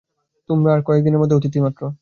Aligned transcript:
তোমরা 0.49 0.69
আর 0.73 0.81
দিন-কয়েকের 1.05 1.37
অতিথি 1.37 1.59
মাত্র। 1.61 1.81